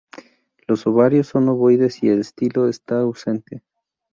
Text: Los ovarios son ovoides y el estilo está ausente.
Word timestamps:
Los 0.65 0.87
ovarios 0.87 1.27
son 1.27 1.47
ovoides 1.47 2.01
y 2.01 2.09
el 2.09 2.21
estilo 2.21 2.67
está 2.67 3.01
ausente. 3.01 3.61